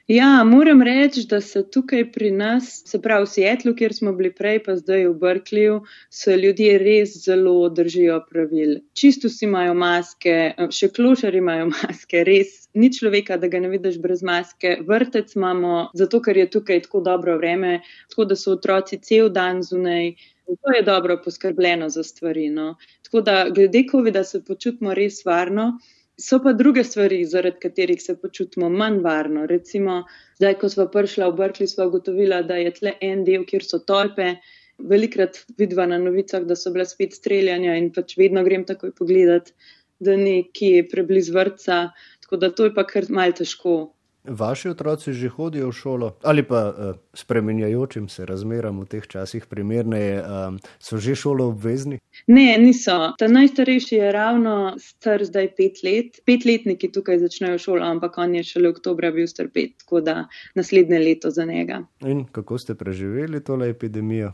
Ja, 0.09 0.44
moram 0.44 0.82
reči, 0.82 1.23
da 1.30 1.40
se 1.40 1.61
tukaj 1.71 2.09
pri 2.12 2.30
nas, 2.35 2.82
se 2.87 2.99
pravi 3.02 3.23
v 3.23 3.28
Sietlu, 3.30 3.73
kjer 3.78 3.92
smo 3.94 4.12
bili 4.18 4.32
prej, 4.35 4.59
pa 4.64 4.75
zdaj 4.76 5.06
v 5.06 5.12
Berkeleyju, 5.21 5.76
se 6.11 6.35
ljudje 6.37 6.78
res 6.82 7.12
zelo 7.23 7.68
držijo 7.71 8.16
pravil. 8.30 8.80
Čisto 8.99 9.30
vsi 9.30 9.47
imajo 9.47 9.76
maske, 9.78 10.35
še 10.75 10.88
klošari 10.97 11.38
imajo 11.38 11.68
maske, 11.76 12.25
res 12.26 12.66
ni 12.75 12.90
človeka, 12.90 13.38
da 13.38 13.47
ga 13.47 13.62
ne 13.62 13.71
vidiš 13.71 14.00
brez 14.02 14.26
maske. 14.26 14.75
Vrtec 14.88 15.37
imamo, 15.38 15.87
zato 15.94 16.18
ker 16.21 16.42
je 16.42 16.50
tukaj 16.50 16.82
tako 16.88 17.04
dobro 17.06 17.38
vreme, 17.38 17.78
tako 18.11 18.26
da 18.32 18.37
so 18.37 18.59
otroci 18.59 18.99
cel 18.99 19.30
dan 19.30 19.62
zunaj. 19.62 20.16
To 20.50 20.75
je 20.75 20.82
dobro 20.82 21.21
poskrbljeno 21.25 21.88
za 21.88 22.02
stvari. 22.02 22.50
No. 22.50 22.75
Tako 23.06 23.21
da 23.23 23.37
glede 23.54 23.87
COVID-a 23.90 24.25
se 24.25 24.42
počutimo 24.44 24.94
res 24.99 25.23
varno. 25.25 25.76
So 26.21 26.38
pa 26.45 26.52
druge 26.52 26.85
stvari, 26.85 27.25
zaradi 27.25 27.61
katerih 27.61 28.02
se 28.02 28.16
počutimo 28.21 28.69
manj 28.69 28.99
varno. 29.04 29.47
Recimo, 29.47 30.02
zdaj, 30.37 30.59
ko 30.61 30.69
smo 30.69 30.87
prišli 30.92 31.25
v 31.25 31.37
Brkli, 31.38 31.69
smo 31.69 31.87
ugotovili, 31.88 32.42
da 32.49 32.59
je 32.61 32.75
tle 32.78 32.92
en 33.00 33.25
del, 33.25 33.47
kjer 33.49 33.64
so 33.64 33.81
tolpe. 33.88 34.35
Velikrat 34.92 35.38
vidiva 35.59 35.87
na 35.87 35.99
novicah, 35.99 36.45
da 36.45 36.57
so 36.57 36.73
bile 36.75 36.85
spet 36.88 37.16
streljanja 37.16 37.76
in 37.81 37.90
pač 37.97 38.16
vedno 38.19 38.45
grem 38.45 38.64
takoj 38.69 38.92
pogledat, 38.99 39.52
da 40.00 40.16
ni 40.16 40.42
kje 40.52 40.87
preblizu 40.90 41.37
vrca. 41.37 41.81
Tako 42.25 42.40
da 42.45 42.50
to 42.50 42.69
je 42.69 42.75
pa 42.75 42.85
kar 42.88 43.09
malce 43.09 43.45
težko. 43.45 43.76
Vaši 44.25 44.69
otroci 44.69 45.12
že 45.12 45.29
hodijo 45.29 45.69
v 45.69 45.75
šolo 45.75 46.09
ali 46.23 46.43
pa 46.43 46.69
uh, 46.71 46.95
spremenjajočim 47.14 48.09
se 48.09 48.26
razmeram 48.26 48.81
v 48.81 48.87
teh 48.87 49.07
časih 49.07 49.47
primerneje, 49.47 50.23
um, 50.23 50.59
so 50.79 50.97
že 50.97 51.14
šolo 51.14 51.49
obvezni? 51.50 51.99
Ne, 52.26 52.55
niso. 52.59 53.14
Ta 53.19 53.29
najstarejši 53.29 53.97
je 53.97 54.12
ravno 54.12 54.75
star 54.79 55.25
zdaj 55.25 55.49
pet 55.57 55.83
let. 55.83 56.23
Petletniki 56.26 56.93
tukaj 56.93 57.19
začnejo 57.19 57.59
šolo, 57.59 57.83
ampak 57.83 58.19
on 58.19 58.35
je 58.35 58.45
šele 58.47 58.71
oktobra 58.71 59.11
bil 59.11 59.26
star 59.26 59.50
pet, 59.50 59.75
tako 59.83 60.00
da 60.00 60.29
naslednje 60.55 60.99
leto 60.99 61.31
za 61.31 61.45
njega. 61.45 61.83
In 62.07 62.25
kako 62.25 62.59
ste 62.59 62.75
preživeli 62.75 63.43
tole 63.45 63.71
epidemijo? 63.71 64.33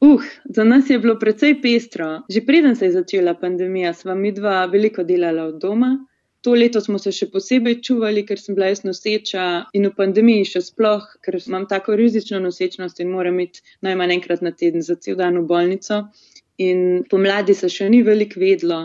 Uh, 0.00 0.22
za 0.44 0.64
nas 0.64 0.90
je 0.90 0.98
bilo 0.98 1.18
precej 1.18 1.58
pestro. 1.62 2.22
Že 2.30 2.46
preden 2.46 2.76
se 2.76 2.86
je 2.86 2.92
začela 2.92 3.34
pandemija, 3.34 3.92
sva 3.92 4.14
mi 4.14 4.32
dva 4.32 4.66
veliko 4.66 5.02
delala 5.02 5.44
od 5.44 5.58
doma. 5.60 5.96
To 6.44 6.52
leto 6.52 6.80
smo 6.84 6.98
se 7.00 7.08
še 7.16 7.30
posebej 7.32 7.78
čuvali, 7.86 8.22
ker 8.28 8.40
sem 8.40 8.56
bila 8.56 8.68
jaz 8.68 8.82
noseča 8.84 9.44
in 9.72 9.88
v 9.88 9.94
pandemiji 9.96 10.50
še 10.50 10.60
sploh, 10.66 11.06
ker 11.24 11.38
imam 11.40 11.64
tako 11.70 11.96
rizično 11.96 12.40
nosečnost 12.44 13.00
in 13.00 13.12
moram 13.14 13.40
iti 13.40 13.64
najmanj 13.86 14.12
enkrat 14.18 14.44
na 14.44 14.52
teden 14.52 14.84
za 14.84 14.98
cel 15.00 15.16
dan 15.20 15.40
v 15.40 15.46
bolnico. 15.48 16.02
In 16.60 17.02
pomladi 17.10 17.56
se 17.56 17.72
še 17.72 17.88
ni 17.88 18.02
veliko 18.06 18.42
vedlo, 18.42 18.82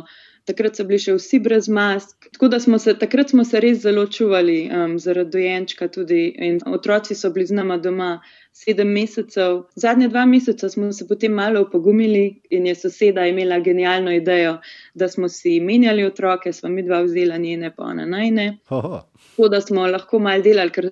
takrat 0.49 0.79
so 0.79 0.85
bili 0.87 1.01
še 1.03 1.17
vsi 1.17 1.41
brez 1.43 1.67
mask. 1.69 2.29
Tako 2.33 2.49
da 2.53 2.59
smo 2.63 2.79
se 2.79 2.95
takrat 3.03 3.35
smo 3.35 3.43
se 3.45 3.59
res 3.65 3.83
zelo 3.83 4.07
čuvali 4.07 4.59
um, 4.71 4.95
zaradi 5.03 5.35
dojenčka 5.35 5.89
tudi 5.93 6.29
in 6.47 6.63
otroci 6.65 7.15
so 7.15 7.33
bili 7.35 7.49
z 7.51 7.59
nama 7.59 7.77
doma 7.77 8.13
sedem 8.59 8.91
mesecev. 8.91 9.61
Zadnje 9.75 10.09
dva 10.11 10.25
meseca 10.25 10.69
smo 10.69 10.91
se 10.91 11.07
potem 11.07 11.33
malo 11.33 11.61
upogumili 11.61 12.41
in 12.49 12.67
je 12.67 12.75
soseda 12.75 13.25
imela 13.27 13.59
genialno 13.59 14.11
idejo, 14.11 14.57
da 14.93 15.07
smo 15.07 15.29
si 15.29 15.59
menjali 15.59 16.05
otroke, 16.05 16.53
smo 16.53 16.69
mi 16.69 16.83
dva 16.83 17.01
vzela 17.01 17.37
njene, 17.37 17.73
pa 17.75 17.83
ona 17.83 18.05
najne. 18.05 18.57
Tako 18.69 19.49
da 19.49 19.61
smo 19.61 19.87
lahko 19.87 20.19
mal 20.19 20.41
delali, 20.43 20.75
ker 20.75 20.91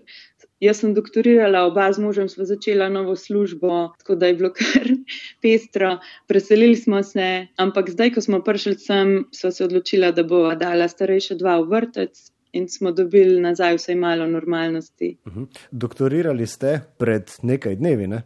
Jaz 0.58 0.80
sem 0.82 0.94
doktorirala, 0.98 1.60
oba 1.70 1.84
z 1.94 2.02
možem 2.02 2.30
smo 2.30 2.46
začela 2.50 2.88
novo 2.90 3.16
službo, 3.16 3.92
tako 4.00 4.16
da 4.16 4.28
je 4.28 4.34
bilo 4.40 4.50
kar 4.58 4.88
pestro. 5.42 5.92
Preselili 6.28 6.76
smo 6.76 7.04
se, 7.04 7.48
ampak 7.62 7.92
zdaj, 7.94 8.16
ko 8.16 8.24
smo 8.26 8.40
prišli 8.42 8.74
sem, 8.82 9.12
so 9.32 9.52
se 9.52 9.68
odločila, 9.68 10.10
da 10.12 10.24
bo 10.24 10.40
dala 10.58 10.88
starejše 10.90 11.38
dva 11.38 11.60
v 11.62 11.70
vrtec. 11.76 12.24
In 12.58 12.66
smo 12.70 12.92
dobili 12.92 13.38
nazaj 13.42 13.78
vsaj 13.78 13.96
malo 13.96 14.28
normalnosti. 14.28 15.18
Uh 15.26 15.34
mhm. 15.34 15.44
-huh. 15.44 15.58
Doktorirali 15.72 16.48
ste 16.48 16.82
pred 16.98 17.32
nekaj 17.44 17.76
dnevi, 17.76 18.08
ne? 18.08 18.24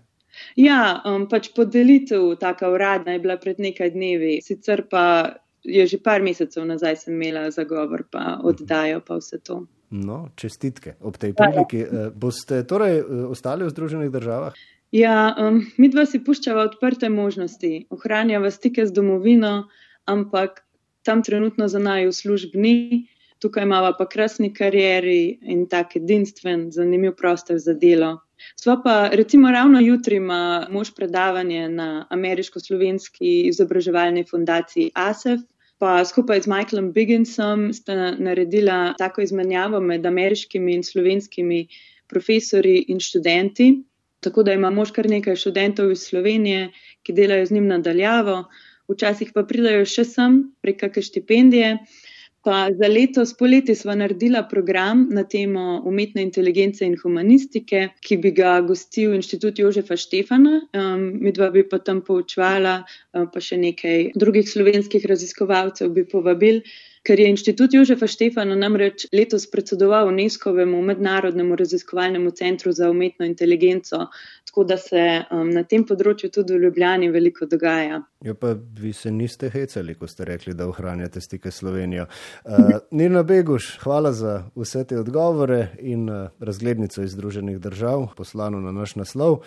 Ja, 0.56 1.02
um, 1.06 1.28
pač 1.30 1.50
podelitev, 1.56 2.36
taka 2.40 2.70
uradna 2.72 3.16
je 3.16 3.20
bila 3.20 3.38
pred 3.38 3.60
nekaj 3.60 3.92
dnevi, 3.92 4.40
sicer 4.42 4.86
pa 4.90 5.36
je 5.64 5.86
že 5.88 5.98
par 6.02 6.22
mesecev 6.22 6.66
nazaj 6.66 6.96
sem 6.96 7.14
imela 7.14 7.52
zagovor, 7.52 8.04
pa 8.12 8.40
oddajo, 8.44 9.02
pa 9.06 9.20
vse 9.20 9.40
to. 9.40 9.66
No, 9.92 10.30
čestitke 10.36 10.96
ob 11.00 11.18
tej 11.20 11.34
priliki. 11.36 11.84
Ja. 11.84 12.10
Boste 12.16 12.64
torej 12.64 13.00
eh, 13.00 13.04
ostali 13.28 13.68
v 13.68 13.70
Združenih 13.70 14.12
državah? 14.12 14.56
Ja, 14.92 15.36
um, 15.40 15.62
mi 15.78 15.88
dva 15.92 16.06
si 16.06 16.20
puščava 16.24 16.66
odprte 16.68 17.10
možnosti, 17.10 17.88
ohranjava 17.96 18.52
stike 18.52 18.86
z 18.88 18.92
domovino, 18.92 19.70
ampak 20.06 20.64
tam 21.04 21.24
trenutno 21.24 21.68
za 21.72 21.80
naj 21.80 22.10
v 22.10 22.16
službi, 22.16 22.74
tukaj 23.42 23.64
imamo 23.64 23.94
pa 23.98 24.06
krasni 24.10 24.54
karieri 24.54 25.40
in 25.42 25.66
tak 25.70 25.96
edinstven, 25.98 26.70
zanimiv 26.72 27.16
prostor 27.18 27.58
za 27.60 27.74
delo. 27.74 28.20
Sva 28.56 28.78
pa 28.84 29.10
recimo 29.14 29.52
ravno 29.52 29.80
jutri 29.82 30.16
ima 30.16 30.68
mož 30.70 30.92
predavanje 30.98 31.70
na 31.70 32.06
ameriško-slovenski 32.10 33.34
izobraževalni 33.50 34.24
fundaciji 34.30 34.92
ASEF, 34.96 35.42
pa 35.82 36.06
skupaj 36.06 36.42
z 36.46 36.48
Michaelom 36.48 36.92
Bigginsom 36.94 37.72
sta 37.74 38.12
naredila 38.12 38.94
tako 38.98 39.22
izmenjavo 39.22 39.80
med 39.80 40.06
ameriškimi 40.06 40.76
in 40.78 40.84
slovenskimi 40.84 41.68
profesori 42.08 42.76
in 42.94 43.00
študenti. 43.00 43.72
Tako 44.22 44.44
da 44.44 44.54
ima 44.54 44.70
mož 44.70 44.92
kar 44.94 45.10
nekaj 45.10 45.36
študentov 45.36 45.92
iz 45.92 46.04
Slovenije, 46.06 46.70
ki 47.02 47.14
delajo 47.18 47.46
z 47.46 47.58
njim 47.58 47.68
nadaljavo, 47.68 48.44
včasih 48.92 49.32
pa 49.34 49.42
pridajo 49.48 49.86
še 49.90 50.06
sem 50.06 50.38
prek 50.62 50.84
kakšne 50.84 51.08
štipendije. 51.08 51.72
Pa 52.44 52.70
za 52.74 52.88
letos 52.90 53.36
poleti 53.38 53.76
smo 53.76 53.94
naredila 53.96 54.42
program 54.50 55.04
na 55.14 55.24
temo 55.24 55.82
umetne 55.86 56.24
inteligence 56.26 56.86
in 56.86 56.96
humanistike, 56.98 57.82
ki 58.02 58.18
bi 58.18 58.32
ga 58.34 58.56
gostil 58.66 59.14
Inštitut 59.14 59.60
Jožefa 59.62 59.98
Štefana. 59.98 60.56
Um, 60.74 61.04
mi 61.22 61.32
dva 61.38 61.52
bi 61.54 61.62
pa 61.70 61.78
tam 61.78 62.02
poučvala, 62.02 62.80
um, 63.14 63.28
pa 63.30 63.44
še 63.46 63.60
nekaj 63.62 64.08
drugih 64.18 64.50
slovenskih 64.50 65.06
raziskovalcev 65.14 65.94
bi 65.94 66.08
povabili 66.10 66.64
ker 67.04 67.20
je 67.20 67.30
inštitut 67.30 67.74
Jožefa 67.74 68.08
Štefana 68.08 68.56
namreč 68.56 69.08
letos 69.14 69.48
predsedoval 69.52 70.08
UNESCO-vemu 70.12 70.82
mednarodnemu 70.82 71.56
raziskovalnemu 71.56 72.32
centru 72.32 72.72
za 72.72 72.90
umetno 72.90 73.26
inteligenco, 73.26 74.06
tako 74.46 74.64
da 74.64 74.78
se 74.78 75.24
um, 75.32 75.50
na 75.50 75.64
tem 75.64 75.86
področju 75.88 76.30
tudi 76.30 76.54
v 76.54 76.68
Ljubljani 76.68 77.10
veliko 77.10 77.48
dogaja. 77.50 78.02
Ja, 78.26 78.36
pa 78.38 78.54
vi 78.54 78.94
se 78.94 79.12
niste 79.12 79.50
hecali, 79.50 79.96
ko 79.98 80.08
ste 80.08 80.28
rekli, 80.30 80.54
da 80.54 80.68
ohranjate 80.70 81.22
stike 81.22 81.52
s 81.52 81.62
Slovenijo. 81.64 82.06
Uh, 82.46 82.78
Nina 83.00 83.24
Beguš, 83.24 83.78
hvala 83.84 84.14
za 84.14 84.38
vse 84.56 84.84
te 84.90 85.00
odgovore 85.00 85.72
in 85.80 86.10
uh, 86.10 86.28
razglednico 86.40 87.02
iz 87.02 87.16
Združenih 87.16 87.60
držav, 87.60 88.12
poslano 88.18 88.60
na 88.62 88.72
naš 88.76 88.96
naslov. 89.00 89.42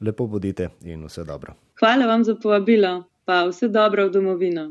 Lepo 0.00 0.26
bodite 0.26 0.70
in 0.84 1.02
vse 1.08 1.24
dobro. 1.24 1.56
Hvala 1.80 2.06
vam 2.06 2.24
za 2.24 2.36
povabilo, 2.36 3.04
pa 3.24 3.46
vse 3.48 3.68
dobro 3.68 4.06
v 4.06 4.12
domovino. 4.12 4.68